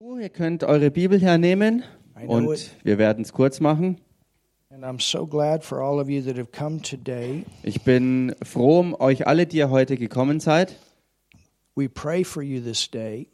[0.00, 1.82] Oh, Ihr könnt eure Bibel hernehmen
[2.26, 2.70] und it.
[2.84, 4.00] wir werden es kurz machen.
[4.70, 7.44] And I'm so glad for all of you that have come today.
[7.64, 10.76] Ich bin froh um euch alle, die ihr heute gekommen seid.
[11.74, 13.26] We pray for you this day.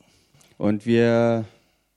[0.56, 1.44] Und wir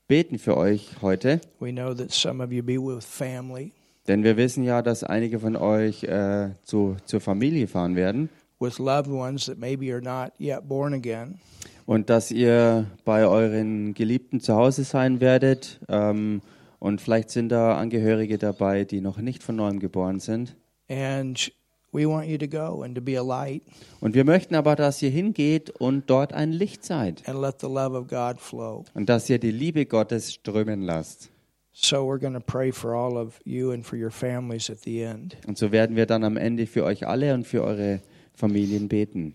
[0.09, 3.71] beten für euch heute, We know that some of you be with family,
[4.07, 8.29] denn wir wissen ja, dass einige von euch äh, zu, zur Familie fahren werden
[8.59, 11.39] with loved ones that maybe are not yet born again.
[11.87, 15.79] Und dass ihr bei euren Geliebten zu Hause sein werdet.
[15.87, 16.41] Ähm,
[16.79, 20.55] und vielleicht sind da Angehörige dabei, die noch nicht von neuem geboren sind.
[20.89, 21.51] And
[21.93, 23.63] we want you to go and to be a light
[24.01, 27.67] Und wir möchten aber, dass ihr hingeht und dort ein Licht seid and let the
[27.67, 28.83] love of God flow.
[28.93, 31.29] und dass ihr die Liebe Gottes strömen lasst.
[31.71, 35.01] So we're going to pray for all of you and for your families at the
[35.01, 35.37] end.
[35.47, 38.01] Und so werden wir dann am Ende für euch alle und für eure
[38.33, 39.33] Familien beten.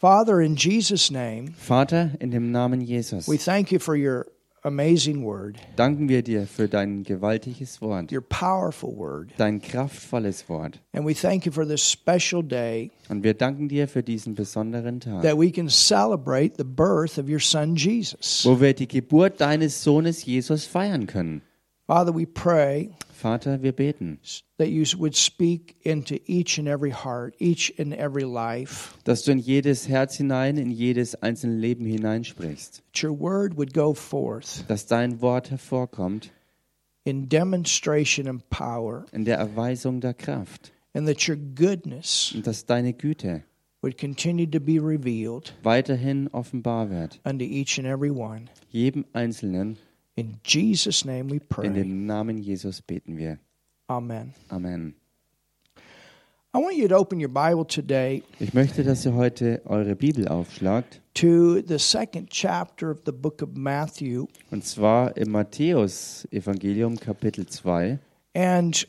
[0.00, 4.26] Father, in Jesus' name, Vater, in dem Namen Jesus, we thank you for your
[4.62, 9.30] amazing word, danken wir dir für dein gewaltiges Wort, your powerful word.
[9.36, 10.80] dein kraftvolles Wort.
[10.94, 15.00] And we thank you for this special day Und wir danken dir für diesen besonderen
[15.00, 18.42] Tag, that we can celebrate the birth of your son Jesus.
[18.46, 21.42] wo wir die Geburt deines Sohnes Jesus feiern können.
[21.90, 24.20] Father, we pray Vater, wir beten,
[24.58, 29.32] that you would speak into each and every heart, each and every life, dass du
[29.32, 34.64] in jedes Herz hinein, in jedes einzelne Leben hineinsprichst, that your word would go forth
[34.68, 36.30] dass dein Wort hervorkommt
[37.04, 42.64] in demonstration and power, in der Erweisung der Kraft and that your goodness und dass
[42.66, 43.42] deine Güte
[43.82, 48.48] would continue to be revealed weiterhin offenbar wird, unto each and every one.
[48.68, 49.76] jedem Einzelnen.
[50.20, 51.70] In Jesus' name we In pray.
[51.72, 53.38] dem Namen Jesus beten wir.
[53.86, 54.34] Amen.
[54.50, 54.94] Amen.
[56.52, 60.28] I want you to open your Bible today Ich möchte, dass ihr heute eure Bibel
[60.28, 61.00] aufschlagt.
[61.14, 64.26] to the second chapter of the book of Matthew.
[64.50, 67.98] Und zwar im Matthäus-Evangelium, Kapitel 2.
[68.34, 68.86] And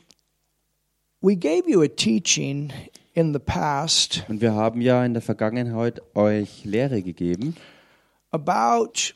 [1.22, 2.72] we gave you a teaching
[3.14, 7.56] in the past Und wir haben ja in der Vergangenheit euch Lehre gegeben
[8.32, 9.14] about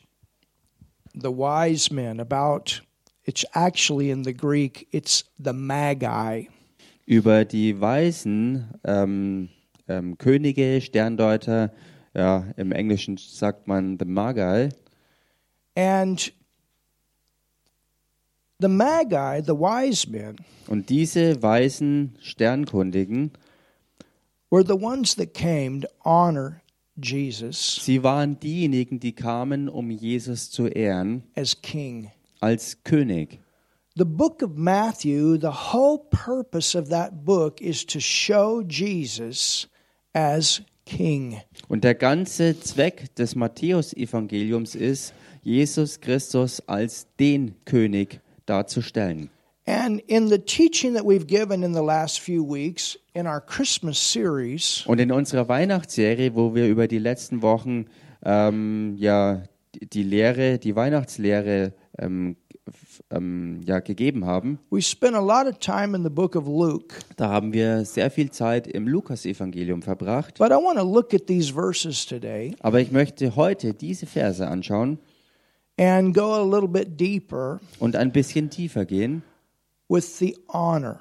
[1.21, 2.81] the wise men, about
[3.25, 6.49] it's actually in the Greek, it's the Magi.
[7.05, 9.49] über die Weisen, ähm,
[9.87, 11.71] ähm, Könige, Sterndeuter.
[12.13, 14.69] Ja, im Englischen sagt man the Magi.
[15.75, 16.33] And
[18.59, 23.31] the Magi, the wise men, Und diese weisen Sternkundigen,
[24.49, 26.61] were the ones that came to honor
[27.01, 32.11] Jesus sie waren diejenigen, die kamen, um Jesus zu ehren as king.
[32.39, 33.39] als König.
[33.95, 39.67] The book of Matthew, the whole purpose of that book is to show Jesus
[40.13, 41.41] as king.
[41.67, 49.29] Und der ganze Zweck des Matthäusevangeliums ist, Jesus Christus als den König darzustellen.
[49.69, 53.97] And in the teaching that we've given in the last few weeks in our Christmas
[53.99, 57.85] series, Und in unserer Weihnachtsserie, wo wir über die letzten Wochen
[58.23, 62.37] ähm, ja die- Lehre, die Weihnachtslehre ähm,
[63.11, 66.95] ähm, ja gegeben haben, we spent a lot of time in the book of Luke.
[67.17, 70.37] da haben wir sehr viel Zeit im Lukasevangelium verbracht.
[70.37, 74.47] But I want to look at these verses today Aber ich möchte heute diese Verse
[74.47, 74.97] anschauen
[75.77, 79.23] and go a little bit deeper und ein bisschen tiefer gehen
[79.89, 80.99] with the honor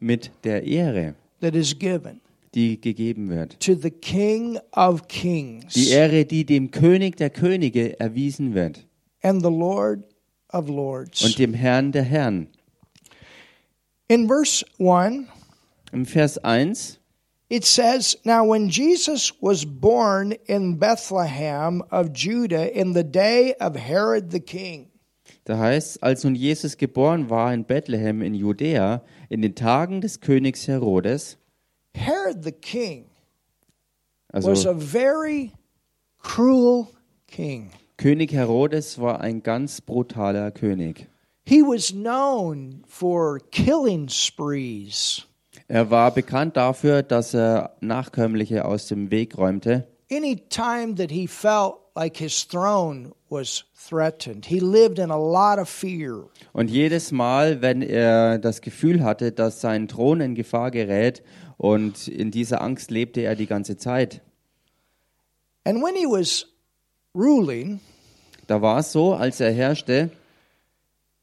[0.00, 2.20] mit der Ehre, that is given
[2.52, 3.58] die gegeben wird.
[3.60, 8.84] to the King of Kings Die Ehre, die dem König der Könige erwiesen wird
[9.22, 10.02] and the Lord
[10.52, 11.22] of Lords.
[11.22, 12.48] und dem Herrn der Herren.
[14.08, 15.26] In verse 1,
[15.92, 16.98] Im Vers 1
[17.52, 23.74] It says, Now when Jesus was born in Bethlehem of Judah in the day of
[23.74, 24.89] Herod the king,
[25.44, 30.20] Da heißt, als nun Jesus geboren war in Bethlehem in Judäa, in den Tagen des
[30.20, 31.38] Königs Herodes,
[31.94, 33.06] Herod the king
[34.32, 35.52] was also a very
[36.22, 36.88] cruel
[37.26, 37.70] king.
[37.96, 41.06] König Herodes war ein ganz brutaler König.
[41.44, 45.26] He was known for killing sprees.
[45.68, 49.86] Er war bekannt dafür, dass er Nachkömmliche aus dem Weg räumte.
[50.10, 55.58] Any time that he felt like his throne was threatened, he lived in a lot
[55.58, 56.24] of fear.
[56.52, 61.22] Und jedes Mal, wenn er das Gefühl hatte, dass sein Thron in Gefahr gerät,
[61.56, 64.22] und in dieser Angst lebte er die ganze Zeit.
[65.64, 66.46] And when he was
[67.14, 67.80] ruling,
[68.46, 70.10] Da war es so, als er herrschte,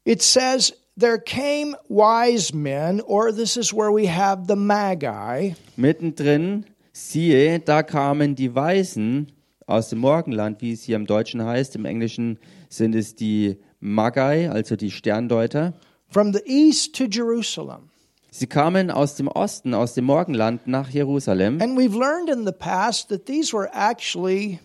[0.04, 6.64] It says, There came wise men, or this is where we have the Magi, mittendrin,
[6.92, 9.30] siehe, da kamen die Weisen
[9.68, 11.76] aus dem Morgenland, wie es hier im Deutschen heißt.
[11.76, 12.38] Im Englischen
[12.68, 15.74] sind es die Magi, also die Sterndeuter.
[16.10, 17.90] from the east to Jerusalem.
[18.30, 21.60] Sie kamen aus dem Osten, aus dem Morgenland nach Jerusalem.
[21.60, 24.60] And we've learned in the past that these were actually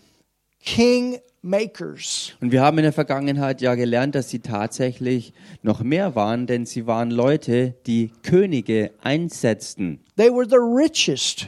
[0.64, 2.34] king makers.
[2.42, 6.66] Und wir haben in der Vergangenheit ja gelernt, dass sie tatsächlich noch mehr waren, denn
[6.66, 10.00] sie waren Leute, die Könige einsetzten.
[10.18, 11.48] They were the richest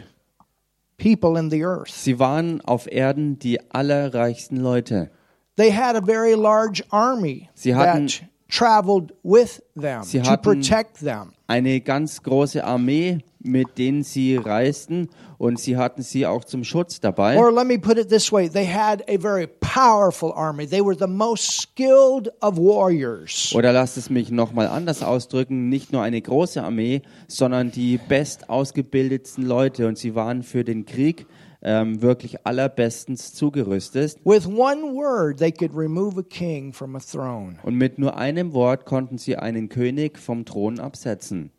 [0.98, 1.90] people in the earth.
[1.90, 5.10] Sie waren auf Erden die allerreichsten Leute.
[5.58, 10.42] They had a very large army Sie hatten- that traveled with them Sie to hatten-
[10.62, 11.32] protect them.
[11.48, 17.00] Eine ganz große Armee, mit denen sie reisten und sie hatten sie auch zum Schutz
[17.00, 17.38] dabei.
[17.38, 20.68] Or let me put it this way they had a very powerful army.
[20.68, 23.54] They were the most skilled of warriors.
[23.56, 29.46] Oder lasst es mich nochmal anders ausdrücken, nicht nur eine große Armee, sondern die bestausgebildetsten
[29.46, 31.26] Leute und sie waren für den Krieg
[31.66, 34.18] ähm, wirklich allerbestens zugerüstet.
[34.24, 37.58] With one word, they could remove a king from a throne.
[37.64, 41.52] Und mit nur einem Wort konnten sie einen König vom Thron absetzen.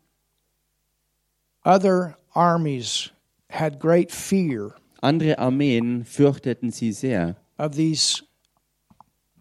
[1.67, 3.11] Other armies
[3.49, 7.35] had great fear Andere Armeen fürchteten sie sehr.
[7.59, 8.23] of these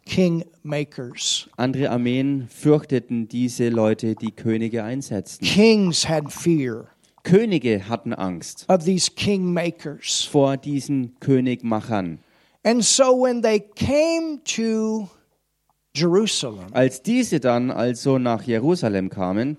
[0.04, 1.48] king makers.
[1.56, 5.46] Andere Armeen fürchteten diese Leute, die Könige einsetzten.
[5.46, 6.88] Kings had fear
[7.22, 10.24] Könige hatten Angst of these king makers.
[10.24, 12.18] vor diesen Königmachern.
[12.64, 15.08] And so when they came to
[15.94, 19.58] Jerusalem, Als diese dann also nach Jerusalem kamen,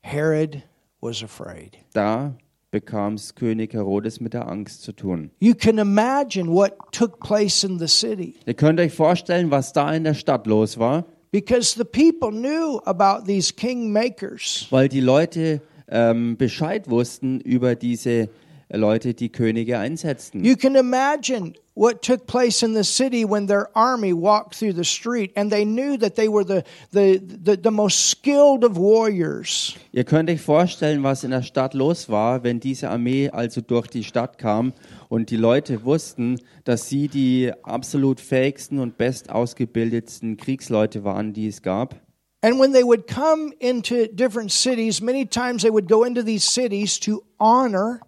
[0.00, 0.62] Herod
[1.02, 1.76] was afraid.
[1.92, 2.34] da
[2.70, 5.30] bekam es König Herodes mit der Angst zu tun.
[5.40, 9.92] You can imagine what took place in the city Ihr könnt euch vorstellen, was da
[9.92, 14.66] in der Stadt los war, because the people knew about these king makers.
[14.70, 18.30] weil die Leute ähm, Bescheid wussten über diese
[18.76, 20.44] Leute, die Könige einsetzten.
[20.44, 24.84] You can imagine what took place in the city when their army walked through the
[24.84, 29.74] street and they knew that they were the, the, the, the most skilled of warriors.
[29.92, 33.88] Ihr könnt euch vorstellen, was in der Stadt los war, wenn diese Armee also durch
[33.88, 34.72] die Stadt kam
[35.08, 41.62] und die Leute wussten, dass sie die absolut fähigsten und bestausgebildetsten Kriegsleute waren, die es
[41.62, 42.00] gab.
[42.44, 46.44] And when they would come into different cities, many times they would go into these
[46.44, 48.00] cities to honor.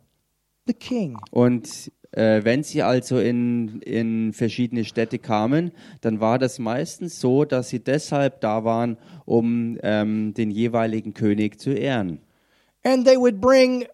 [1.31, 7.45] Und äh, wenn sie also in, in verschiedene Städte kamen, dann war das meistens so,
[7.45, 12.21] dass sie deshalb da waren, um ähm, den jeweiligen König zu ehren.
[12.85, 13.87] And they would bring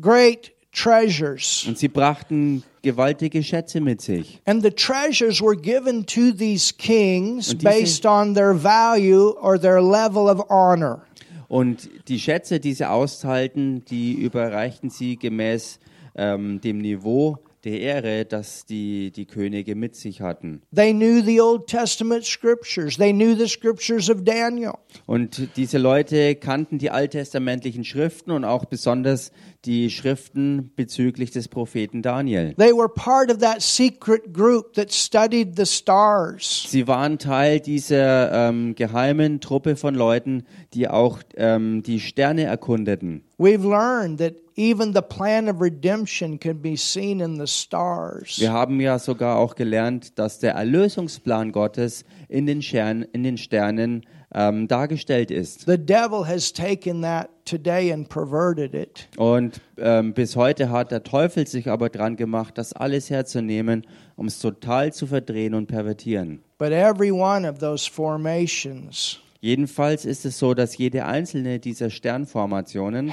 [0.00, 1.64] great treasures.
[1.66, 4.40] Und sie brachten gewaltige Schätze mit sich.
[4.44, 10.28] And the treasures were given to these kings based on their value or their level
[10.28, 11.02] of honor.
[11.48, 15.80] Und die Schätze, die sie austeilten, die überreichten sie gemäß
[16.14, 20.62] ähm, dem Niveau der Ehre, das die, die Könige mit sich hatten.
[20.74, 22.96] They knew the Old Testament scriptures.
[22.96, 24.74] They knew the scriptures of Daniel.
[25.06, 29.32] Und diese Leute kannten die alttestamentlichen Schriften und auch besonders
[29.64, 32.54] die Schriften bezüglich des Propheten Daniel.
[32.54, 36.66] They were part of that secret group that studied the stars.
[36.68, 40.44] Sie waren Teil dieser ähm, geheimen Truppe von Leuten,
[40.74, 43.24] die auch ähm, die Sterne erkundeten.
[43.36, 48.38] We've learned that even the plan of redemption can be seen in the stars.
[48.38, 53.36] Wir haben ja sogar auch gelernt, dass der Erlösungsplan Gottes in den, Stern, in den
[53.36, 55.66] Sternen ähm, dargestellt ist.
[55.66, 59.08] The devil has taken that today and perverted it.
[59.16, 64.26] Und ähm, bis heute hat der Teufel sich aber dran gemacht, das alles herzunehmen, um
[64.26, 66.42] es total zu verdrehen und pervertieren.
[66.58, 73.12] But every one of those formations Jedenfalls ist es so, dass jede einzelne dieser Sternformationen,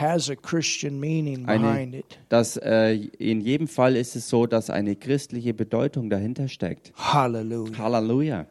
[1.45, 6.93] Eine- dass äh, in jedem Fall ist es so, dass eine christliche Bedeutung dahinter steckt.
[6.95, 7.77] Hallelujah.
[7.77, 8.45] Halleluja.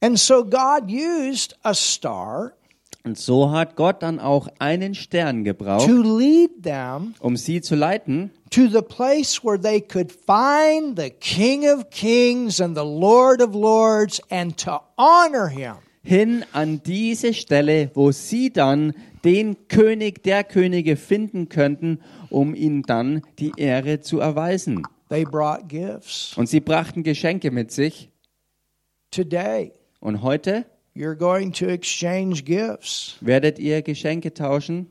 [0.00, 2.54] And so God used a star
[3.04, 7.76] Und so hat Gott dann auch einen Stern gebraucht, to lead them um sie zu
[7.76, 13.40] leiten, to the place where they could find the King of Kings and the Lord
[13.40, 15.76] of Lords and to honor him.
[16.02, 22.82] Hin an diese Stelle, wo sie dann den König der Könige finden könnten, um ihm
[22.82, 24.82] dann die Ehre zu erweisen.
[25.10, 26.36] They brought gifts.
[26.36, 28.10] Und sie brachten Geschenke mit sich.
[29.10, 30.64] Today, Und heute
[30.94, 33.16] you're going to exchange gifts.
[33.20, 34.86] werdet ihr Geschenke tauschen.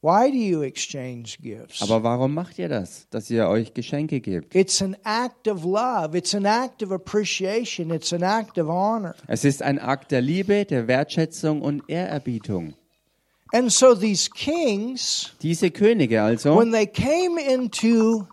[0.00, 1.82] Why do you exchange gifts?
[1.82, 4.54] Aber warum macht ihr das, dass ihr euch Geschenke gebt?
[4.54, 6.16] It's an act of love.
[6.16, 7.90] It's an act of appreciation.
[7.90, 9.16] It's an act of honor.
[9.26, 12.74] Es ist ein Akt der Liebe, der Wertschätzung und Ehrerbietung.
[13.52, 18.26] And so these kings, Diese Könige also, when they came into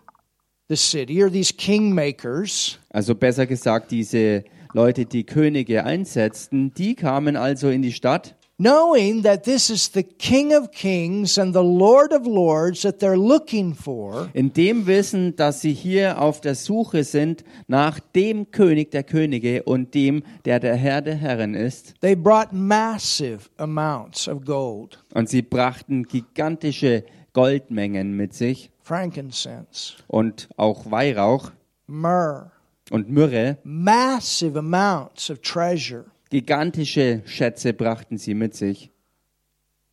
[0.68, 7.36] the city, or these kingmakers, also besser gesagt diese Leute, die Könige einsetzten, die kamen
[7.36, 12.12] also in die Stadt, knowing that this is the King of Kings and the Lord
[12.12, 14.30] of Lords that they're looking for.
[14.32, 19.62] in dem Wissen, dass sie hier auf der Suche sind nach dem König der Könige
[19.64, 21.94] und dem, der der Herr der Herren ist.
[22.00, 30.48] They brought massive amounts of gold, Und sie brachten gigantische Goldmengen mit sich frankincense, und
[30.56, 31.50] auch Weihrauch
[31.86, 32.50] myrrh,
[32.90, 33.58] und Myrrhe.
[33.64, 36.06] massive amounts of treasure.
[36.30, 38.90] Gigantische Schätze brachten sie mit sich.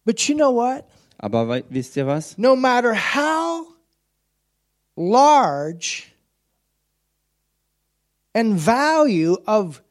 [0.06, 0.86] But you know what?
[1.18, 2.38] Aber wisst ihr was?
[2.38, 3.68] No matter how
[4.96, 6.12] large
[8.34, 9.82] and value of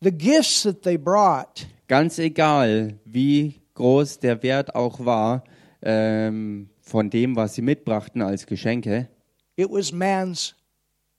[0.00, 5.44] the gifts that they brought, Ganz egal, wie groß der Wert auch war
[5.82, 9.08] ähm, von dem, was sie mitbrachten als Geschenke,
[9.56, 10.54] it was man's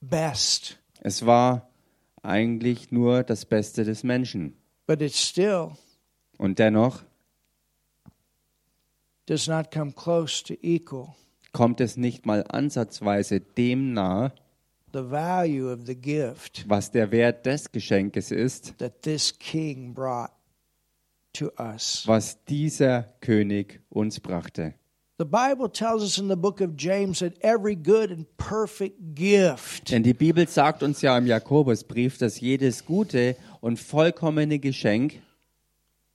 [0.00, 0.78] best.
[1.02, 1.65] es war
[2.26, 4.56] eigentlich nur das Beste des Menschen.
[4.86, 5.72] But it still
[6.38, 7.02] Und dennoch
[9.26, 11.14] does not come close to equal
[11.56, 14.30] kommt es nicht mal ansatzweise dem nahe,
[14.92, 20.30] the value of the gift was der Wert des Geschenkes ist, that this king brought
[21.32, 22.06] to us.
[22.06, 24.74] was dieser König uns brachte.
[25.18, 29.90] The Bible tells us in the book of James that every good and perfect gift
[29.90, 35.22] Denn die Bibel sagt uns ja im Jakobusbrief, dass jedes gute und vollkommene Geschenk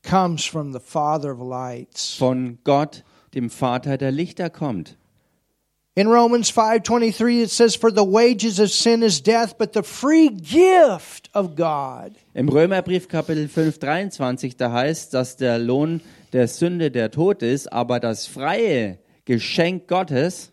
[0.03, 2.13] comes from the Father of lights.
[2.15, 3.03] von Gott,
[3.33, 4.97] dem Vater der Lichter, kommt.
[5.95, 10.29] In Romans 5:23 it says for the wages of sin is death but the free
[10.29, 16.01] gift of God Im Römerbrief Kapitel 5, 23, da heißt, dass der Lohn
[16.33, 20.51] der Sünde der Tod ist, aber das freie Geschenk Gottes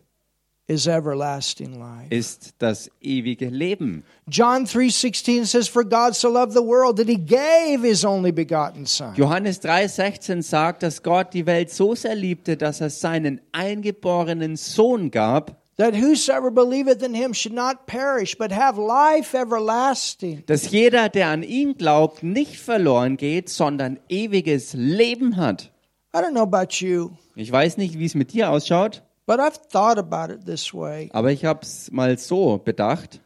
[0.67, 2.05] is everlasting life.
[2.11, 4.03] ist das ewige Leben.
[4.27, 8.85] John 3:16 says for God so loved the world that he gave his only begotten
[8.85, 9.15] son.
[9.15, 15.09] Johannes 3,16 sagt, dass Gott die Welt so sehr liebte, dass er seinen eingeborenen Sohn
[15.09, 20.43] gab, that whosoever believeth in him should not perish but have life everlasting.
[20.45, 25.71] dass jeder, der an ihn glaubt, nicht verloren geht, sondern ewiges Leben hat.
[26.13, 29.59] I don't know about you, Ich weiß nicht, wie es mit dir ausschaut, but I've
[29.71, 31.09] thought about it this way.
[31.13, 33.21] aber ich habe es mal so bedacht.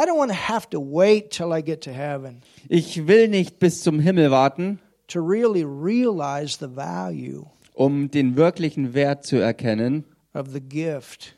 [0.00, 3.58] I don't want to have to wait till I get to heaven Ich will nicht
[3.58, 7.44] bis zum Himmel warten, to really realize the value
[7.74, 11.34] um den wirklichen Wert zu erkennen of the gift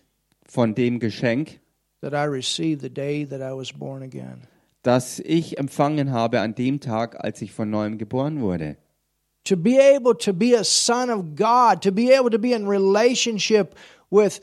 [0.54, 1.58] von dem Geschenk,
[4.82, 8.76] das ich empfangen habe an dem Tag, als ich von neuem geboren wurde.
[9.46, 12.66] To be able to be a son of God, to be able to be in
[12.66, 13.75] relationship
[14.11, 14.40] with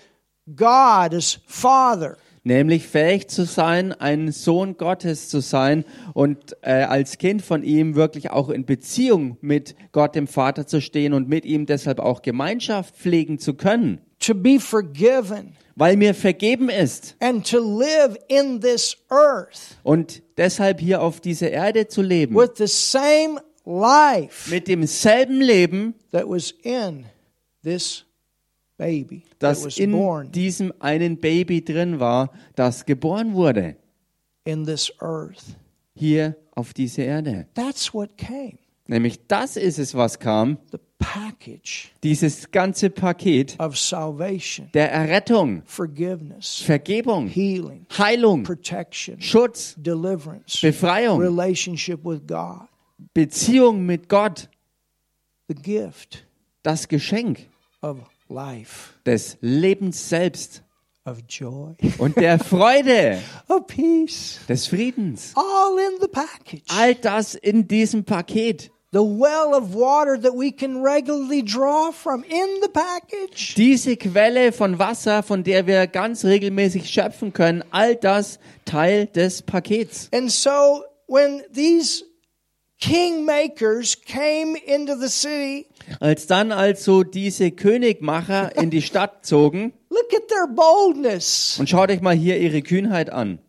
[0.55, 2.17] God as Father.
[2.43, 7.95] Nämlich fähig zu sein, ein Sohn Gottes zu sein und äh, als Kind von ihm
[7.95, 12.21] wirklich auch in Beziehung mit Gott dem Vater zu stehen und mit ihm deshalb auch
[12.21, 18.61] Gemeinschaft pflegen zu können, to be forgiven weil mir vergeben ist and to live in
[18.61, 24.67] this earth und deshalb hier auf dieser Erde zu leben with the same life mit
[24.67, 27.05] demselben Leben, that was in
[27.63, 28.03] this
[28.77, 33.75] baby that das was in born diesem einen Baby drin war, das geboren wurde,
[34.45, 35.55] in this earth.
[35.95, 37.47] hier auf diese Erde.
[37.53, 38.57] That's what came.
[38.87, 45.63] Nämlich das ist es, was kam, The package dieses ganze Paket of salvation, der Errettung,
[45.65, 52.67] forgiveness, Vergebung, healing, Heilung, protection, Schutz, deliverance, Befreiung, relationship with God,
[53.13, 54.47] Beziehung mit Gott,
[55.47, 56.25] the gift
[56.63, 57.49] das Geschenk
[57.81, 57.97] of
[58.29, 60.63] life, des Lebens selbst
[61.05, 65.33] of joy, und der Freude, of peace, des Friedens.
[65.35, 66.63] all in the package.
[66.69, 68.69] All das in diesem Paket.
[68.91, 73.55] The well of water that we can regularly draw from in the package.
[73.55, 79.41] Diese Quelle von Wasser, von der wir ganz regelmäßig schöpfen können, all das Teil des
[79.43, 80.09] Pakets.
[80.13, 82.03] And so when these
[82.81, 85.67] kingmakers came into the city,
[85.99, 91.57] Als dann also diese Königmacher in die Stadt zogen, look at their boldness.
[91.59, 93.39] und schaut euch mal hier ihre Kühnheit an.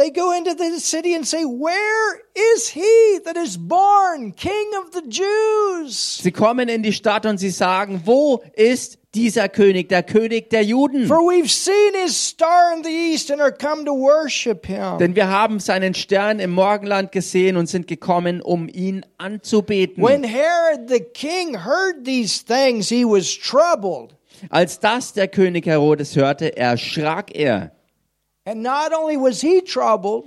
[0.00, 4.92] They go into the city and say, Where is he that is born King of
[4.92, 6.20] the Jews?
[6.22, 10.62] Sie kommen in die Stadt und sie sagen, wo ist dieser König, der König der
[10.62, 11.06] Juden?
[11.06, 14.96] For we've seen his star in the east and are come to worship him.
[14.98, 20.02] Denn wir haben seinen Stern im Morgenland gesehen und sind gekommen, um ihn anzubeten.
[20.02, 24.14] When Herod the king heard these things, he was troubled.
[24.48, 27.72] Als das der König Herodes hörte, erschrak er.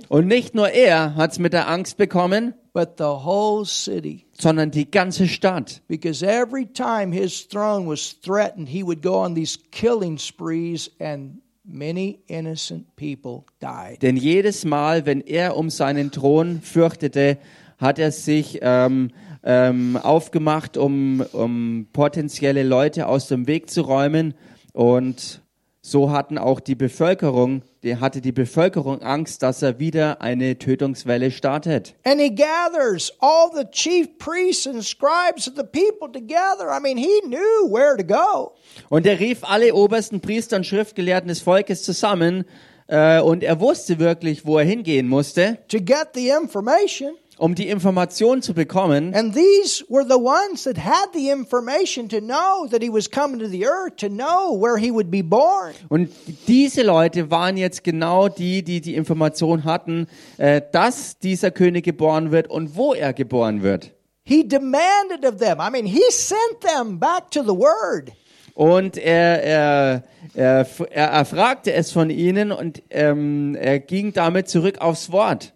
[0.08, 4.26] Und nicht nur er hat's mit der Angst bekommen, but the whole city.
[4.38, 5.82] sondern die ganze Stadt.
[5.88, 11.40] Because every time his throne was threatened, he would go on these killing sprees, and
[11.64, 14.02] many innocent people died.
[14.02, 17.38] Denn jedes Mal, wenn er um seinen Thron fürchtete,
[17.78, 19.10] hat er sich ähm,
[19.42, 24.34] ähm, aufgemacht, um, um potenzielle Leute aus dem Weg zu räumen.
[24.72, 25.42] Und
[25.86, 31.30] so hatten auch die Bevölkerung, die hatte die Bevölkerung Angst, dass er wieder eine Tötungswelle
[31.30, 31.94] startet.
[32.04, 36.70] And he gathers all the chief priests and scribes of the people together.
[36.74, 38.54] I mean, he knew where to go.
[38.88, 42.46] Und er rief alle obersten Priester und Schriftgelehrten des Volkes zusammen.
[42.86, 47.12] Äh, und er wusste wirklich, wo er hingehen musste, to get the information.
[47.38, 49.14] Um die Information zu bekommen.
[49.14, 53.38] And these were the ones that had the information to know that he was coming
[53.40, 55.74] to the earth, to know where he would be born.
[55.88, 56.10] Und
[56.46, 60.06] diese Leute waren jetzt genau die, die die Information hatten,
[60.38, 63.92] äh, dass dieser König geboren wird und wo er geboren wird.
[64.24, 65.60] He demanded of them.
[65.60, 68.12] I mean, he sent them back to the word.
[68.54, 74.78] Und er, er, er, er erfragte es von ihnen und ähm, er ging damit zurück
[74.80, 75.53] aufs Wort.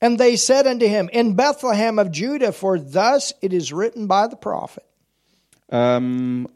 [0.00, 4.28] And they said unto him, In Bethlehem of Judah, for thus it is written by
[4.28, 4.84] the prophet.
[5.70, 6.46] Ähm,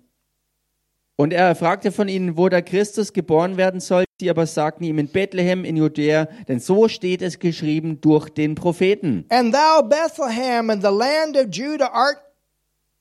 [1.17, 4.05] und er fragte von ihnen, wo der Christus geboren werden soll.
[4.21, 8.55] Sie aber sagten ihm in Bethlehem in Judäa, denn so steht es geschrieben durch den
[8.55, 9.25] Propheten.
[9.29, 12.19] And thou, Bethlehem, in the land of Judah, art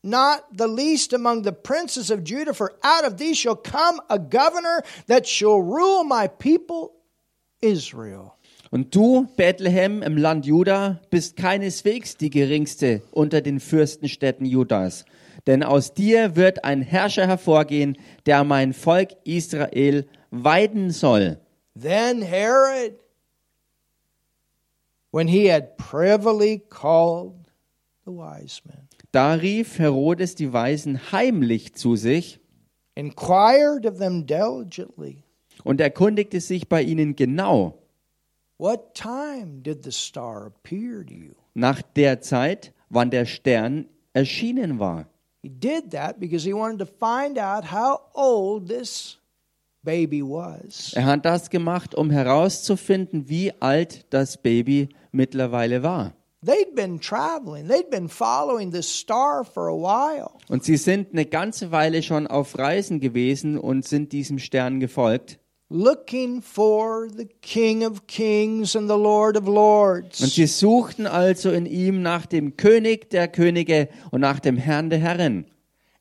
[0.03, 4.17] not the least among the princes of Judah, for out of thee shall come a
[4.17, 6.93] governor that shall rule my people
[7.61, 8.35] Israel.
[8.71, 15.03] Und du, Bethlehem im Land Juda, bist keineswegs die geringste unter den Fürstenstädten Judas.
[15.45, 21.37] Denn aus dir wird ein Herrscher hervorgehen, der mein Volk Israel weiden soll.
[21.79, 22.93] Then Herod,
[25.11, 27.33] when he had privily called
[28.05, 32.39] the wise men, Da rief Herodes die Weisen heimlich zu sich
[32.95, 35.23] inquired of them diligently,
[35.65, 37.80] und erkundigte sich bei ihnen genau
[38.61, 41.33] What time did the star appear to you?
[41.55, 45.07] nach der Zeit, wann der Stern erschienen war.
[45.41, 49.17] He did that because he wanted to find out how old this
[49.81, 50.93] baby was.
[50.93, 56.13] Er hat das gemacht, um herauszufinden, wie alt das Baby mittlerweile war.
[56.45, 60.29] They'd been traveling, they'd been following this star for a while.
[60.49, 65.39] Und sie sind eine ganze Weile schon auf Reisen gewesen und sind diesem Stern gefolgt.
[65.73, 70.19] Looking for the King of Kings and the Lord of Lords.
[70.19, 74.89] Und sie suchten also in ihm nach dem König der Könige und nach dem Herrn
[74.89, 75.45] der Herren.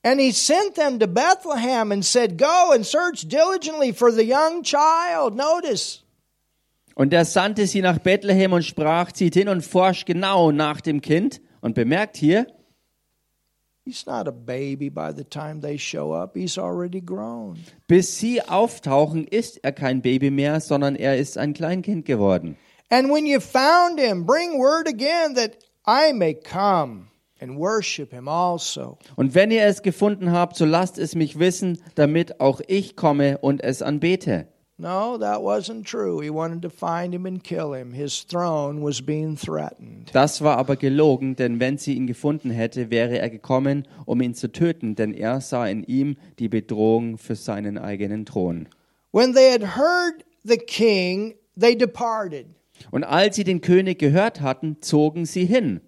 [0.03, 4.65] And he sent them to Bethlehem and said, Go and search diligently for the young
[4.65, 5.37] child.
[5.37, 6.03] Notice,
[6.97, 11.01] Und er sandte sie nach Bethlehem und sprach, zieht hin und forscht genau nach dem
[11.01, 11.41] Kind.
[11.61, 12.49] Und bemerkt hier,
[13.91, 17.59] he's not a baby by the time they show up, he's already grown.
[17.89, 22.57] bis sie auftauchen, ist er kein Baby mehr, sondern er ist ein Kleinkind geworden.
[22.91, 27.09] And when you found him, bring word again that I may come
[27.41, 28.99] and worship him also.
[29.17, 33.39] Und wenn ihr es gefunden habt, so lasst es mich wissen, damit auch ich komme
[33.39, 34.47] und es anbete.
[34.81, 36.21] No, that wasn't true.
[36.21, 37.93] He wanted to find him and kill him.
[37.93, 40.11] His throne was being threatened.
[40.15, 44.33] Das war aber gelogen, denn wenn sie ihn gefunden hätte, wäre er gekommen, um ihn
[44.33, 48.69] zu töten, denn er sah in ihm die Bedrohung für seinen eigenen Thron.
[49.13, 52.47] When they had heard the king, they departed.
[52.91, 55.83] Und als sie den König gehört hatten, zogen sie hin.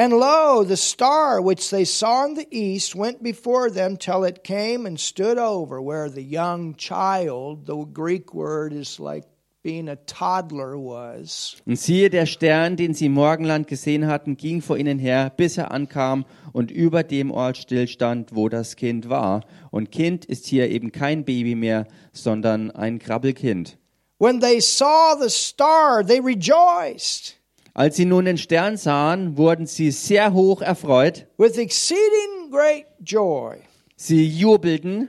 [0.00, 4.42] And lo, the star which they saw in the east went before them till it
[4.42, 9.24] came and stood over where the young child, the Greek word is like
[9.62, 11.60] being a toddler, was.
[11.66, 15.58] Und siehe, der Stern, den sie im Morgenland gesehen hatten, ging vor ihnen her, bis
[15.58, 19.42] er ankam und über dem Ort stillstand, wo das Kind war.
[19.70, 23.76] Und Kind ist hier eben kein Baby mehr, sondern ein Krabbelkind.
[24.18, 27.39] When they saw the star, they rejoiced
[27.74, 31.26] Als sie nun den Stern sahen, wurden sie sehr hoch erfreut.
[31.38, 33.56] with exceeding great joy
[33.96, 35.08] Sie jubelten,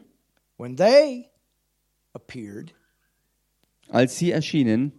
[0.57, 1.25] when they
[2.13, 2.73] appeared
[3.89, 4.91] als sie erschienen.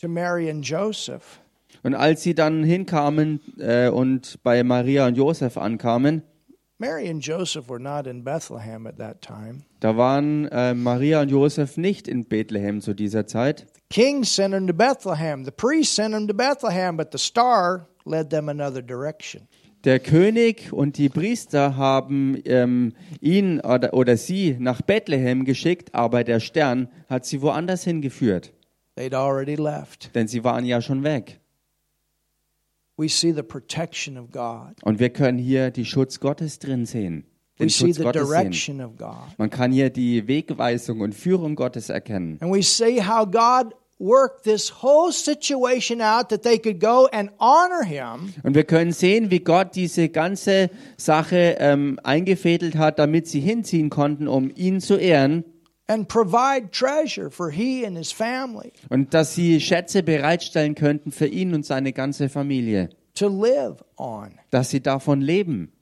[0.00, 1.40] to Mary and Joseph.
[1.82, 6.22] Und als sie dann hinkamen äh, und bei Maria und Josef ankamen,
[6.78, 9.62] Mary and Joseph were not in Bethlehem at that time.
[9.80, 13.66] da waren äh, Maria und Josef nicht in Bethlehem zu dieser Zeit.
[13.90, 15.44] King sent them to Bethlehem.
[15.44, 19.48] The priest sent them to Bethlehem, but the star led them another direction.
[19.84, 26.22] Der König und die Priester haben ähm, ihn oder, oder sie nach Bethlehem geschickt, aber
[26.22, 28.52] der Stern hat sie woanders hingeführt,
[28.96, 30.14] They'd already left.
[30.14, 31.40] denn sie waren ja schon weg.
[32.98, 34.74] We see the protection of God.
[34.82, 37.24] Und wir können hier die Schutz Gottes drin sehen.
[37.56, 38.38] We Den see Schutz the Gottes sehen.
[38.42, 39.38] direction of God.
[39.38, 42.36] Man kann hier die Wegweisung und Führung Gottes erkennen.
[42.42, 47.30] And we see how God worked this whole situation out that they could go and
[47.38, 53.28] honor him Und wir können sehen, wie Gott diese ganze Sache ähm, eingefädelt hat, damit
[53.28, 55.44] sie hinziehen konnten, um ihn zu ehren.
[55.86, 61.26] and provide treasure for he and his family Und dass sie Schätze bereitstellen könnten für
[61.26, 62.88] ihn und seine ganze Familie.
[63.14, 65.72] to live on, Dass sie davon leben.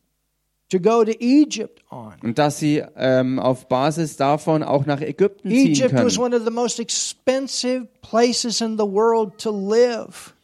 [0.70, 2.14] To go to Egypt on.
[2.22, 6.26] Und dass sie ähm, auf Basis davon auch nach Ägypten ziehen Egypt was können.
[6.26, 10.35] one of the most expensive places in the world to live.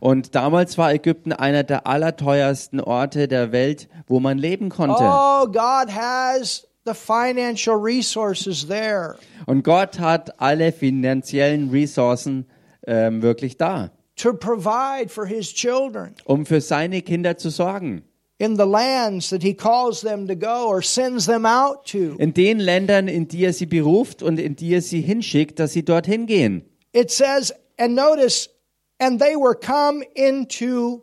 [0.00, 5.02] Und damals war Ägypten einer der allerteuersten Orte der Welt, wo man leben konnte.
[5.02, 9.16] Oh, God has the financial resources there.
[9.46, 12.46] Und Gott hat alle finanziellen Ressourcen
[12.86, 18.02] ähm, wirklich da, to provide for his children um für seine Kinder zu sorgen.
[18.38, 22.16] In the lands that he calls them to go or sends them out to.
[22.18, 25.72] In den Ländern, in die er sie beruft und in die er sie hinschickt, dass
[25.72, 26.62] sie dorthin gehen.
[26.92, 28.48] It says, and notice,
[29.00, 31.02] and they were come into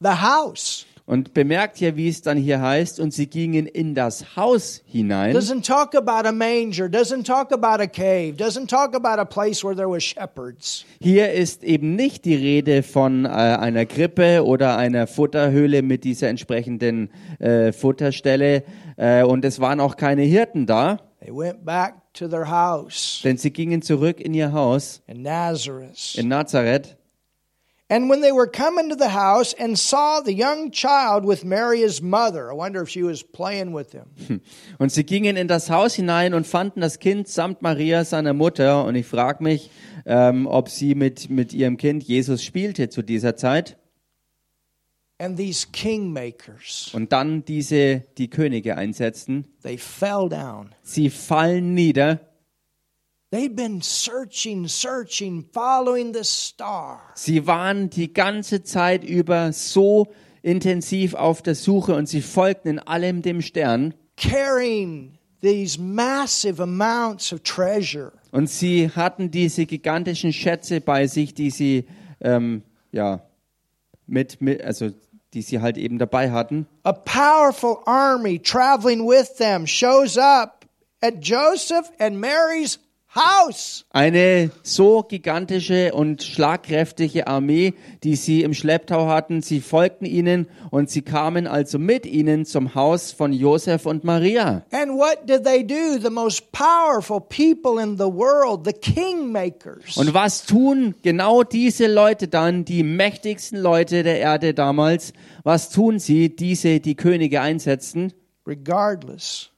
[0.00, 0.84] the house.
[1.04, 5.34] Und bemerkt hier, wie es dann hier heißt, und sie gingen in das Haus hinein.
[5.34, 9.64] Doesn't talk about a manger, doesn't talk about a cave, doesn't talk about a place
[9.64, 10.84] where there was shepherds.
[11.00, 16.28] Hier ist eben nicht die Rede von äh, einer Krippe oder einer Futterhöhle mit dieser
[16.28, 17.10] entsprechenden
[17.40, 18.62] äh, Futterstelle.
[18.96, 23.36] Äh, und es waren auch keine Hirten da, They went back to their house denn
[23.36, 26.16] sie gingen zurück in ihr Haus in Nazareth.
[26.16, 26.96] in Nazareth.
[27.88, 31.80] And when they were come into the house and saw the young child with Mary
[31.80, 34.40] his mother, I wonder if she was playing with him.
[34.78, 38.84] Und sie gingen in das Haus hinein und fanden das Kind samt Maria, seiner Mutter.
[38.86, 39.68] Und ich frage mich,
[40.06, 43.76] ähm, ob sie mit, mit ihrem Kind Jesus spielte zu dieser Zeit.
[45.18, 49.46] And these kingmakers, Und dann diese, die Könige einsetzten.
[49.62, 50.74] they fell down.
[50.82, 52.20] Sie fallen nieder.
[53.32, 57.00] They'd been searching, searching, following the star.
[57.14, 60.08] Sie waren die ganze Zeit über so
[60.42, 63.94] intensiv auf der Suche und sie folgten in allem dem Stern.
[64.16, 68.12] carrying these massive amounts of treasure.
[68.32, 71.86] Und sie hatten diese gigantischen Schätze bei sich, die sie,
[72.20, 73.22] ähm, ja,
[74.06, 74.90] mit, mit, also,
[75.34, 76.66] die sie halt eben dabei hatten.
[76.84, 80.66] A powerful army traveling with them shows up
[81.02, 82.78] at Joseph and Mary's
[83.14, 83.84] house.
[83.90, 90.90] Eine so gigantische und schlagkräftige Armee, die sie im Schlepptau hatten, sie folgten ihnen und
[90.90, 94.64] sie kamen also mit ihnen zum Haus von Josef und Maria.
[94.70, 96.00] And what did they do?
[96.00, 99.96] The most powerful people in the world, the kingmakers.
[99.96, 105.12] Und was tun genau diese Leute dann, die mächtigsten Leute der Erde damals?
[105.44, 108.12] Was tun sie, diese, die Könige einsetzten?
[108.44, 109.48] regardless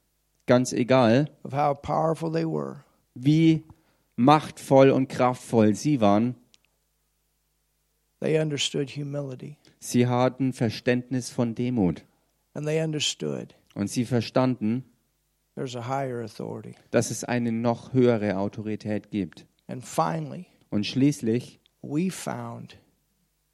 [0.47, 3.65] Ganz egal, of how powerful they were, wie
[4.17, 6.35] machtvoll und kraftvoll sie waren.
[8.21, 9.57] they understood humility.
[9.81, 12.05] Sie hatten Verständnis von Demut.
[12.55, 14.85] And they understood Und sie verstanden,
[15.57, 16.75] there's a higher authority.
[16.91, 19.47] dass es eine noch höhere Autorität gibt.
[19.67, 22.79] And finally, Und schließlich, we found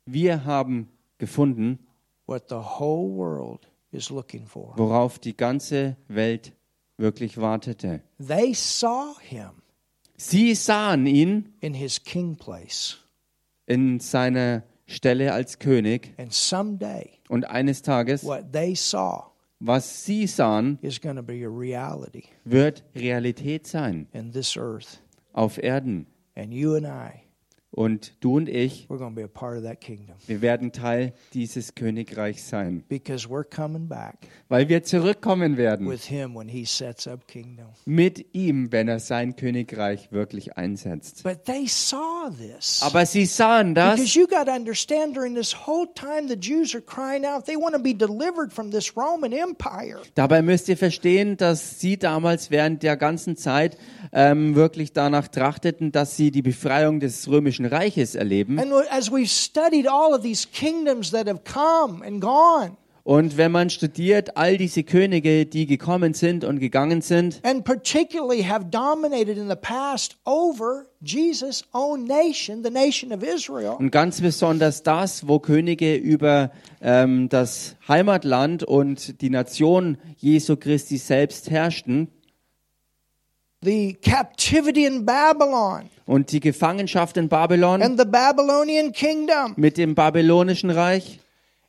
[0.06, 1.78] wir haben gefunden,
[2.26, 4.72] what the whole world is looking for.
[4.76, 6.52] worauf die ganze Welt
[7.00, 8.02] wirklich wartete.
[8.24, 9.62] They saw him
[10.16, 12.98] Sie sahen ihn in his king place.
[13.66, 20.26] in seiner Stelle als König And someday, und eines Tages, what they saw was sie
[20.26, 25.00] sahen, is going to be a reality wird Realität sein in this earth.
[25.32, 26.06] auf Erden.
[26.34, 27.22] And you and I,
[27.72, 30.72] Und du und ich, we're going to be a part of that kingdom wir werden
[30.72, 34.16] Teil dieses Königreichs sein, because we're coming back
[34.48, 37.66] weil wir zurückkommen werden with him when he sets up kingdom.
[37.84, 41.22] mit ihm, wenn er sein Königreich wirklich einsetzt.
[41.22, 42.82] But they saw this.
[42.82, 46.74] Aber sie sahen das, Because you got to understand during this whole time the Jews
[46.74, 50.00] are crying out, they want to be delivered from this Roman Empire.
[50.16, 53.78] Dabei müsst ihr verstehen, dass sie damals während der ganzen Zeit
[54.12, 58.58] ähm, wirklich danach trachteten, dass sie die Befreiung des römischen Reiches erleben.
[58.58, 63.50] And as we've studied all of these kingdoms that have come and gone, Und wenn
[63.50, 69.38] man studiert, all diese Könige, die gekommen sind und gegangen sind, and particularly have dominated
[69.38, 75.26] in the past over Jesus' own nation, the nation of Israel, und ganz besonders das,
[75.26, 82.08] wo Könige über ähm, das Heimatland und die Nation Jesu Christi selbst herrschten
[83.62, 89.94] the captivity in Babylon, und die Gefangenschaft in Babylon and the Babylonian kingdom, mit dem
[89.94, 91.20] babylonischen Reich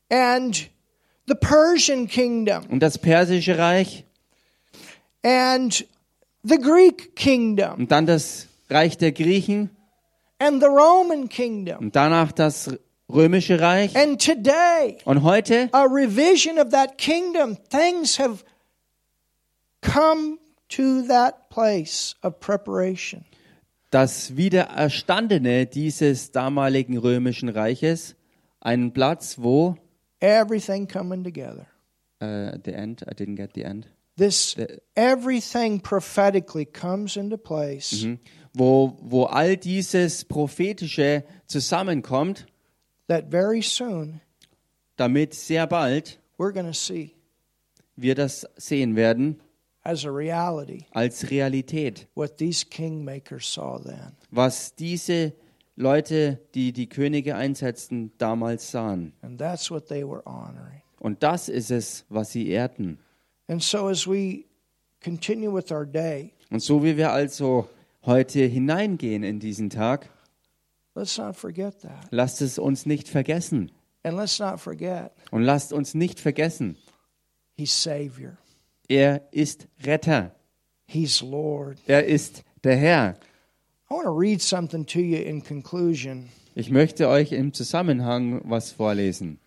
[0.10, 0.69] and
[1.27, 4.06] the Persian kingdom, und das persische Reich
[5.23, 5.86] and
[6.43, 9.69] the Greek kingdom, und dann das Reich der Griechen
[10.39, 11.77] and the Roman kingdom.
[11.80, 12.69] und danach das
[13.10, 13.95] römische Reich.
[13.97, 18.43] And today, Und heute a revision of that kingdom, things have
[19.82, 20.38] come
[20.72, 23.24] to that place of preparation.
[23.92, 28.16] das Wiedererstandene dieses damaligen römischen Reiches,
[28.62, 29.76] einen Platz, wo
[30.20, 31.66] Everything coming together.
[32.20, 34.56] äh, the end, I didn't get the end, This
[34.96, 38.20] everything prophetically comes into place Mhm.
[38.54, 42.46] wo, wo all dieses prophetische zusammenkommt,
[43.08, 44.22] that very soon
[44.98, 47.16] damit sehr bald we're going to see
[47.96, 49.40] wir das sehen werden
[49.84, 54.15] as a reality als Realität, what these kingmakers saw then.
[54.32, 55.34] was diese
[55.76, 59.13] Leute, die die Könige einsetzten, damals sahen.
[59.22, 60.82] And that's what they were honoring.
[61.00, 63.00] Und das ist es, was sie ehrten.
[63.48, 64.46] And so as we
[65.04, 67.67] continue with our day, Und so wie wir also
[68.06, 70.10] heute hineingehen in diesen Tag,
[70.96, 72.08] let's not forget that.
[72.12, 73.72] lasst es uns nicht vergessen.
[74.04, 76.76] And let's not forget Und lasst uns nicht vergessen,
[77.56, 78.38] he's Savior.
[78.91, 80.36] Er ist Retter.
[80.86, 81.77] He's Lord.
[81.88, 83.15] Er ist der Herr.
[83.89, 88.71] I want to read something to you in conclusion Ich möchte euch im Zusammenhang was
[88.71, 89.39] vorlesen.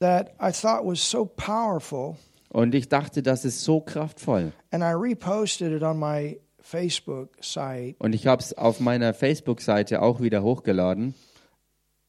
[0.00, 2.16] that I thought was so powerful,
[2.50, 4.52] Und ich dachte, das ist so kraftvoll.
[4.70, 10.00] and I reposted it on my Facebook site, Und ich habe es auf meiner Facebook-Seite
[10.02, 11.14] auch wieder hochgeladen.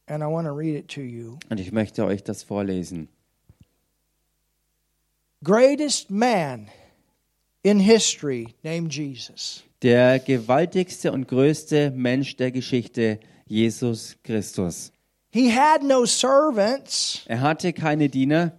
[0.08, 1.38] and I want to read it to you.
[1.50, 3.10] Und ich möchte euch das vorlesen.
[5.44, 6.68] Greatest man
[7.64, 9.64] in history named Jesus.
[9.82, 14.92] Der gewaltigste und größte Mensch der Geschichte, Jesus Christus.
[15.32, 18.54] He had no servants, Er hatte keine Diener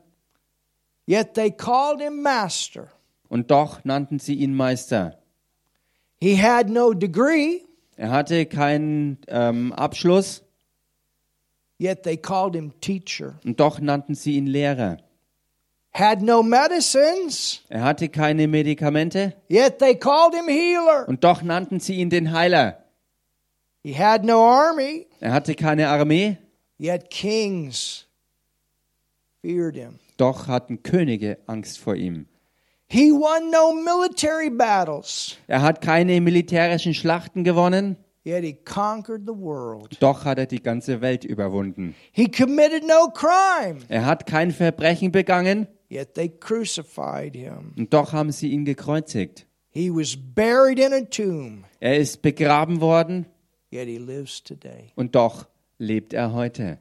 [1.09, 2.89] yet they called him master.
[3.29, 5.19] und doch nannten sie ihn Meister.
[6.21, 7.63] He had no degree,
[7.97, 10.43] Er hatte keinen ähm, Abschluss
[11.81, 13.41] yet they called him teacher.
[13.45, 14.99] und doch nannten sie ihn Lehrer.
[15.99, 21.09] Had no medicines, Er hatte keine Medikamente yet they called him healer.
[21.09, 22.85] und doch nannten sie ihn den Heiler.
[23.83, 26.37] He had no army, Er hatte keine Armee,
[26.79, 28.07] yet kings
[29.43, 29.99] feared him.
[30.19, 32.27] doch hatten Könige Angst vor ihm.
[32.89, 39.33] He won no military battles, Er hat keine militärischen Schlachten gewonnen, yet he conquered the
[39.35, 39.97] world.
[40.01, 41.95] doch hat er die ganze Welt überwunden.
[42.13, 47.73] He committed no crime, Er hat kein Verbrechen begangen, yet they crucified him.
[47.77, 49.47] und doch haben sie ihn gekreuzigt.
[49.71, 53.27] He was buried in a tomb, Er ist begraben worden,
[53.71, 54.93] yet he lives today.
[54.97, 55.47] und doch
[55.79, 56.79] lebt er heute.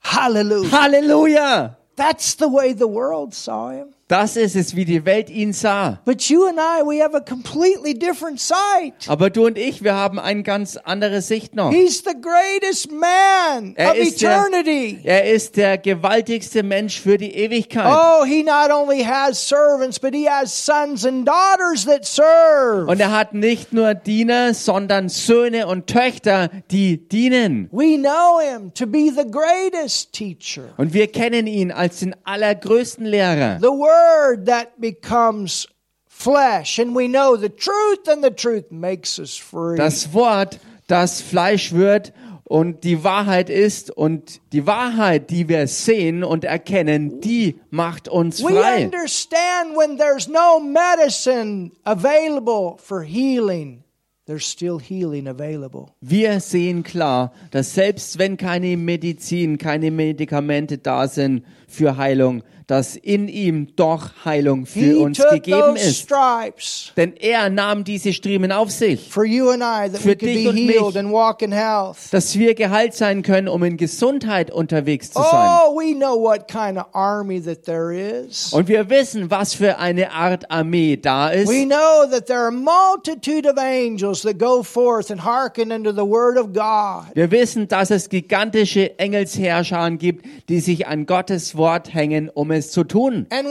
[0.00, 0.70] Hallelujah.
[0.70, 1.76] Halleluja!
[1.96, 3.88] That's the way the world saw him.
[4.08, 6.00] Das ist es, wie die Welt ihn sah.
[6.06, 8.94] But you and I, we have a completely different sight.
[9.06, 11.70] Aber du und ich, wir haben eine ganz andere Sicht noch.
[11.70, 15.00] He's the greatest man Er of ist, der, eternity.
[15.04, 17.84] er ist der gewaltigste Mensch für die Ewigkeit.
[17.94, 22.86] Oh, he not only has servants, but he has sons and daughters that serve.
[22.90, 27.68] Und er hat nicht nur Diener, sondern Söhne und Töchter, die dienen.
[27.72, 33.04] We know him to be the greatest teacher, Und wir kennen ihn als den allergrößten
[33.04, 33.58] Lehrer.
[33.60, 33.96] the word
[34.44, 35.66] that becomes
[36.06, 39.76] flesh, and we know the truth, and the truth makes us free.
[39.76, 40.58] Das Wort,
[40.88, 42.12] das Fleisch wird
[42.44, 48.42] und die Wahrheit ist und die Wahrheit, die wir sehen und erkennen, die macht uns
[48.42, 48.84] we frei.
[48.84, 53.84] understand when there's no medicine available for healing,
[54.26, 55.88] there's still healing available.
[56.00, 62.96] Wir sehen klar, dass selbst wenn keine Medizin, keine Medikamente da sind für Heilung, dass
[62.96, 66.00] in ihm doch Heilung für uns gegeben ist.
[66.00, 72.10] stripes Denn er nahm diese Striemen auf sich, Für dich be und healed mich.
[72.10, 75.50] dass wir geheilt sein können, um in Gesundheit unterwegs zu sein.
[75.64, 78.52] Oh, we know what kind of army that there is.
[78.52, 81.48] Und wir wissen, was für eine Art Armee da ist.
[81.48, 85.90] We know that there are a multitude of angels that go forth and hearken unto
[85.90, 87.14] the word of God.
[87.14, 92.57] Wir wissen, dass es gigantische Engelsherrscher gibt, die sich an Gottes Wort hängen, um es
[92.62, 93.26] zu tun.
[93.30, 93.46] Und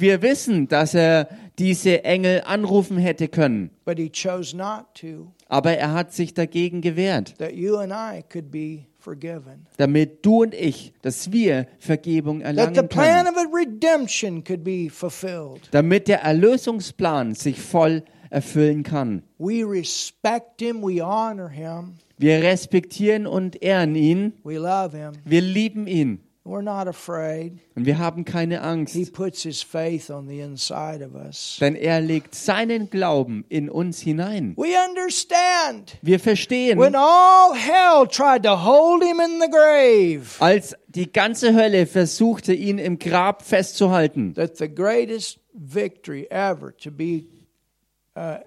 [0.00, 3.70] wir wissen, dass er diese Engel anrufen hätte können.
[3.84, 8.22] but he chose not to, Aber er hat sich dagegen gewehrt, that you and I
[8.22, 9.66] could be forgiven.
[9.78, 13.36] damit du und ich, dass wir Vergebung That the erlangen plan können.
[13.36, 15.68] of a redemption could be fulfilled.
[15.72, 19.22] Damit der Erlösungsplan sich voll erfüllen kann.
[19.38, 24.34] We respect him, we honor him, Wir respektieren und ehren ihn.
[24.44, 25.12] we love him.
[25.24, 26.20] Wir lieben ihn.
[26.44, 27.52] We're not afraid.
[27.76, 29.12] Und wir haben keine He Angst.
[29.14, 31.56] puts his faith on the inside of us.
[31.60, 34.54] Denn er legt seinen Glauben in uns hinein.
[34.58, 35.96] We understand.
[36.02, 41.54] Wir verstehen, When all hell tried to hold him in the grave, als die ganze
[41.54, 47.24] Hölle versuchte, ihn im Grab festzuhalten, that the greatest victory ever to be
[48.16, 48.38] uh,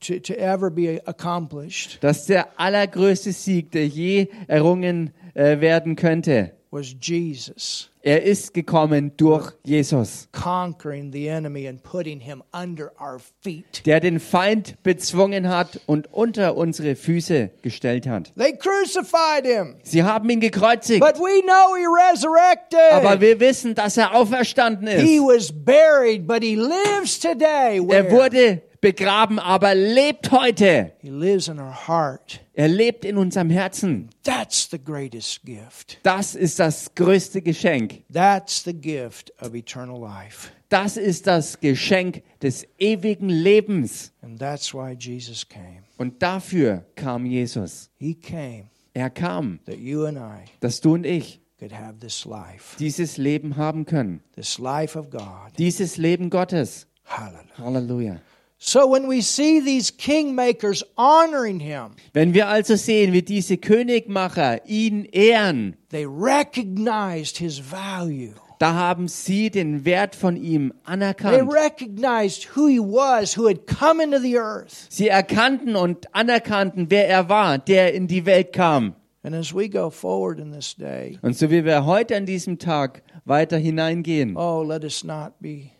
[0.00, 6.52] to, to, ever be accomplished dass der allergrößte Sieg, der je errungen äh, werden könnte,
[6.70, 13.18] was Jesus er ist gekommen durch Jesus, conquering the enemy and putting him under our
[13.40, 13.80] feet.
[13.86, 18.30] der den Feind bezwungen hat und unter unsere Füße gestellt hat.
[18.36, 22.92] They crucified him, Sie haben ihn gekreuzigt, but we know he resurrected.
[22.92, 25.22] aber wir wissen, dass er auferstanden he ist.
[25.22, 27.80] was buried, but he lives today.
[27.88, 30.92] Er wurde begraben, aber lebt heute.
[31.00, 32.40] He lives in our heart.
[32.52, 34.10] Er lebt in unserem Herzen.
[34.22, 35.98] That's the greatest gift.
[36.02, 38.02] Das ist das größte Geschenk.
[38.12, 40.50] That's the gift of eternal life.
[40.68, 44.12] Das ist das Geschenk des ewigen Lebens.
[44.20, 45.84] And that's why Jesus came.
[45.96, 47.90] Und dafür kam Jesus.
[47.98, 52.24] He came Er kam, that you and I dass du und ich could have this
[52.26, 54.20] life, dieses Leben haben können.
[54.36, 55.52] this life of God.
[55.56, 56.86] Dieses Leben Gottes.
[57.06, 58.20] Halleluja.
[58.66, 64.66] So when we see these kingmakers honoring him, Wenn wir also sehen, wie diese Königmacher
[64.66, 68.32] ihn ehren, they recognized his value.
[68.58, 71.52] da haben sie den Wert von ihm They anerkannt.
[71.52, 74.86] recognized who he was, who had come into the earth.
[74.88, 78.94] Sie erkannten und anerkannten, wer er war, der in die Welt kam.
[79.22, 82.58] And as we go forward in this day, Und so wie wir heute an diesem
[82.58, 85.70] Tag weiter hineingehen, oh, let us not be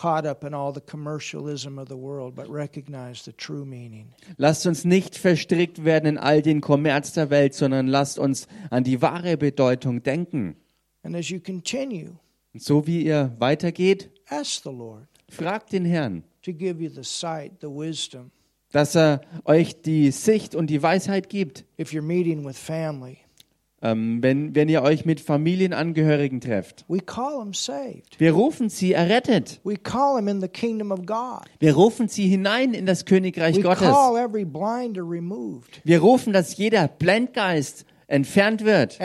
[0.00, 4.12] caught up in all the commercialism of the world, but recognize the true meaning.
[4.36, 8.84] lasst uns nicht verstrickt werden in all den Kommerz der Welt, sondern lasst uns an
[8.84, 10.56] die wahre Bedeutung denken.
[11.02, 12.12] And as you continue,
[12.54, 17.04] Und so wie ihr weitergeht, ask the Lord fragt den Herrn, to give you the
[17.04, 18.30] sight, the wisdom.
[18.72, 23.18] dass er euch die Sicht und die Weisheit gibt, If you're meeting with family,
[23.82, 26.84] ähm, wenn, wenn ihr euch mit Familienangehörigen trefft.
[26.88, 29.60] Wir rufen sie errettet.
[31.60, 33.88] Wir rufen sie hinein in das Königreich We Gottes.
[35.84, 38.98] Wir rufen, dass jeder Blendgeist entfernt wird.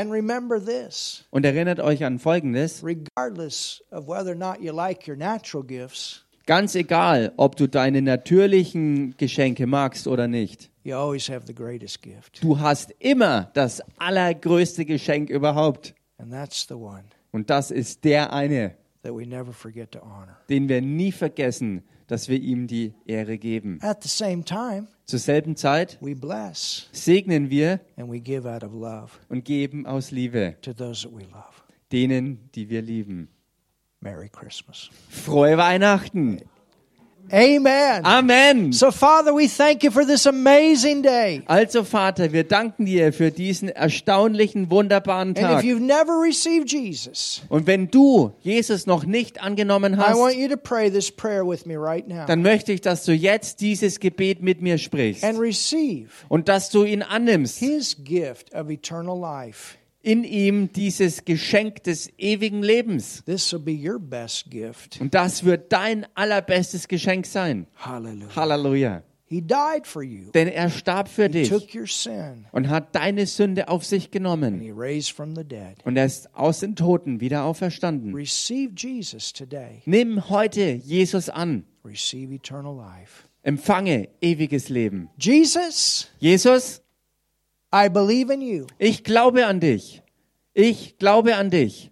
[1.32, 2.84] Und erinnert euch an Folgendes.
[2.84, 8.02] regardless of whether or not you like your natural gifts, Ganz egal, ob du deine
[8.02, 10.70] natürlichen Geschenke magst oder nicht.
[10.84, 12.44] you always have the greatest gift.
[12.44, 15.96] Du hast immer das allergrößte Geschenk überhaupt.
[16.18, 20.38] And that's the one Und das ist der eine, that we never forget to honor.
[20.50, 23.80] den wir nie vergessen, dass wir ihm die Ehre geben.
[23.82, 28.64] At the same time, Zur selben Zeit we bless segnen wir and we give out
[28.64, 31.64] of love und geben aus Liebe to those that we love.
[31.94, 33.30] denen, die wir lieben.
[34.04, 34.90] Merry Christmas.
[35.10, 36.42] Frohe Weihnachten.
[37.32, 38.04] Amen.
[38.06, 38.74] Amen.
[38.74, 41.42] So, Father, we thank you for this amazing day.
[41.48, 45.64] Also Vater, wir danken dir für diesen erstaunlichen, wunderbaren And if Tag.
[45.64, 50.50] you've never received Jesus, Und wenn du Jesus noch nicht angenommen I want hast, you
[50.50, 54.02] to pray this prayer with me right now dann möchte ich, dass du jetzt dieses
[54.02, 59.18] Gebet mit mir sprichst and receive und dass du ihn annimmst, His gift of eternal
[59.18, 59.78] life.
[60.04, 63.24] In ihm dieses Geschenk des ewigen Lebens.
[63.26, 65.00] This will be your best gift.
[65.02, 67.66] Und das wird dein allerbestes Geschenk sein.
[67.78, 68.36] Hallelujah.
[68.36, 69.04] Halleluja.
[69.26, 70.30] He died for you.
[70.32, 74.04] Denn er starb für He dich took your sin und hat deine Sünde auf sich
[74.04, 74.60] and genommen.
[74.60, 75.78] He raised from the dead.
[75.86, 78.14] Und er ist aus den Toten wieder auferstanden.
[78.14, 79.82] Receive Jesus today.
[79.86, 81.64] Nimm heute Jesus an.
[81.84, 83.24] Receive eternal life.
[83.42, 85.10] Empfange ewiges Leben.
[85.18, 86.83] Jesus, Jesus,
[87.74, 88.68] I believe in you.
[88.78, 90.04] ich glaube an dich.
[90.54, 91.90] Ich glaube an dich.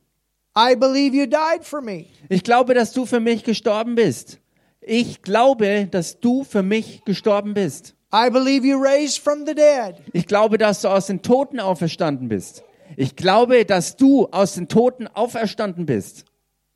[0.55, 2.05] I believe you died for me.
[2.29, 4.39] Ich glaube, dass du für mich gestorben bist.
[4.81, 7.95] Ich glaube, dass du für mich gestorben bist.
[8.13, 9.95] I believe you raised from the dead.
[10.11, 12.63] Ich glaube, dass du aus den Toten auferstanden bist.
[12.97, 16.25] Ich glaube, dass du aus den Toten auferstanden bist.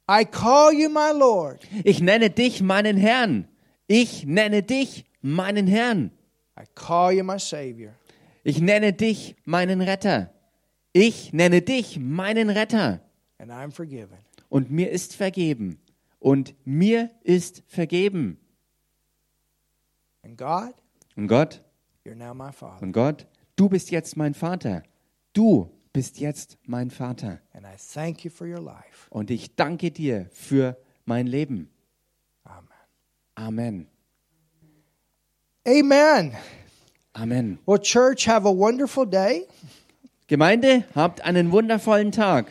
[0.09, 1.59] I call you my Lord.
[1.83, 3.47] Ich nenne dich meinen Herrn.
[3.87, 6.11] Ich nenne dich meinen Herrn.
[6.57, 7.91] I call you my Savior.
[8.47, 10.31] Ich nenne dich meinen Retter.
[10.93, 13.01] Ich nenne dich meinen Retter.
[13.39, 14.19] And I'm forgiven.
[14.49, 15.79] Und mir ist vergeben.
[16.19, 18.37] Und mir ist vergeben.
[20.23, 20.75] And God,
[21.15, 21.63] Und Gott,
[22.05, 22.83] you're now my Father.
[22.83, 23.25] und Gott,
[23.55, 24.83] du bist jetzt mein Vater.
[25.33, 27.41] Du bist jetzt mein Vater.
[27.51, 29.07] And I thank you for your life.
[29.09, 31.71] Und ich danke dir für mein Leben.
[32.43, 32.69] Amen.
[33.33, 33.87] Amen.
[35.67, 36.31] Amen.
[37.15, 37.59] Amen.
[37.65, 39.47] Well, church, have a wonderful day.
[40.27, 42.47] Gemeinde, habt einen wundervollen Tag.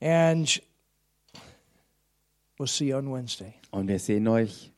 [0.00, 0.60] And
[2.58, 3.54] we'll see you on Wednesday.
[3.70, 4.70] Und wir sehen euch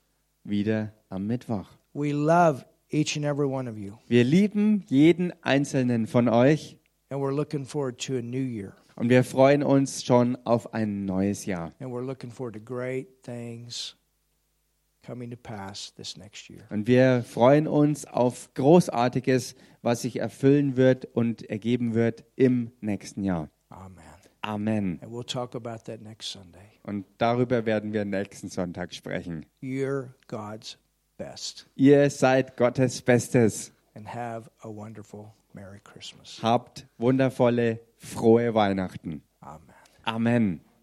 [0.45, 1.67] wieder am Mittwoch.
[1.93, 3.95] We love each and every one of you.
[4.07, 6.77] Wir lieben jeden einzelnen von euch
[7.11, 8.75] And we're looking forward to a new year.
[8.97, 11.73] und wir freuen uns schon auf ein neues Jahr.
[11.81, 14.94] And we're looking forward to great things coming to pass this next year.
[16.71, 23.23] Und wir freuen uns auf Großartiges, was sich erfüllen wird und ergeben wird im nächsten
[23.23, 23.51] Jahr.
[24.41, 24.99] Amen.
[26.83, 29.47] Und darüber werden wir nächsten Sonntag sprechen.
[31.77, 33.73] Ihr seid Gottes Bestes.
[36.43, 39.23] Habt wundervolle, frohe Weihnachten.
[39.41, 39.75] Amen.
[40.03, 40.74] Amen.